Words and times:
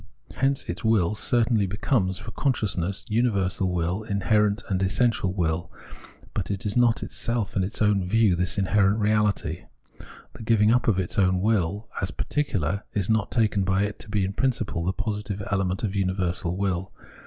Hence 0.37 0.63
its 0.67 0.83
will 0.83 1.13
certainly 1.13 1.67
becomes, 1.67 2.17
for 2.17 2.31
consciousness, 2.31 3.05
universal 3.07 3.71
will, 3.71 4.01
inherent 4.01 4.63
and 4.67 4.81
essential 4.81 5.31
will, 5.31 5.71
but 6.33 6.49
is 6.49 6.75
not 6.75 7.03
itself 7.03 7.55
in 7.55 7.63
its 7.63 7.83
own 7.83 8.03
view 8.03 8.35
this 8.35 8.57
inherent 8.57 8.97
reality. 8.99 9.65
The 10.33 10.41
giving 10.41 10.71
up 10.73 10.87
of 10.87 10.97
its 10.97 11.19
own 11.19 11.39
will 11.39 11.87
as 12.01 12.09
particular 12.09 12.83
is 12.95 13.11
not 13.11 13.29
taken 13.29 13.63
by 13.63 13.83
it 13.83 13.99
to 13.99 14.09
be 14.09 14.25
in 14.25 14.33
principle 14.33 14.83
the 14.83 14.91
positive 14.91 15.43
element 15.51 15.83
of 15.83 15.95
universal 15.95 16.57
will. 16.57 16.91